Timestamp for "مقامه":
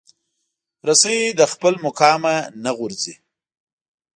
1.85-2.35